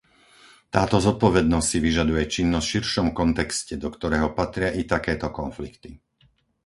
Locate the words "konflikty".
5.39-5.89